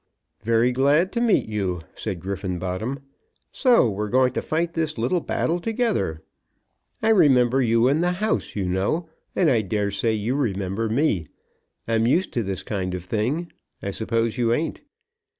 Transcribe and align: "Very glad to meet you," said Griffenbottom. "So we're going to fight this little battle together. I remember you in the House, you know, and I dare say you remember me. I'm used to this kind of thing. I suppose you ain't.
"Very 0.41 0.71
glad 0.71 1.11
to 1.11 1.21
meet 1.21 1.47
you," 1.47 1.81
said 1.93 2.21
Griffenbottom. 2.21 3.01
"So 3.51 3.87
we're 3.87 4.09
going 4.09 4.33
to 4.33 4.41
fight 4.41 4.73
this 4.73 4.97
little 4.97 5.19
battle 5.19 5.59
together. 5.59 6.23
I 7.03 7.09
remember 7.09 7.61
you 7.61 7.87
in 7.87 8.01
the 8.01 8.13
House, 8.13 8.55
you 8.55 8.67
know, 8.67 9.07
and 9.35 9.47
I 9.47 9.61
dare 9.61 9.91
say 9.91 10.13
you 10.15 10.33
remember 10.33 10.89
me. 10.89 11.27
I'm 11.87 12.07
used 12.07 12.33
to 12.33 12.41
this 12.41 12.63
kind 12.63 12.95
of 12.95 13.03
thing. 13.03 13.51
I 13.83 13.91
suppose 13.91 14.39
you 14.39 14.51
ain't. 14.53 14.81